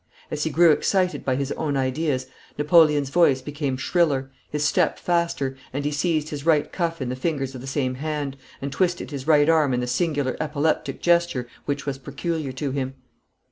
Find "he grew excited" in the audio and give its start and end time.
0.45-1.23